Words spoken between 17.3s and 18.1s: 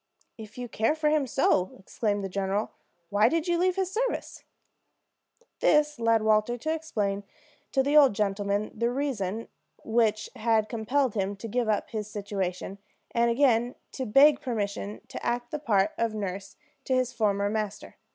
master.